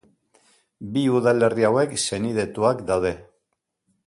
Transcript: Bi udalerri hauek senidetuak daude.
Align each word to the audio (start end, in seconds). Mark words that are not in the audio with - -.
Bi 0.95 1.03
udalerri 1.17 1.67
hauek 1.69 1.93
senidetuak 2.05 2.83
daude. 2.93 3.15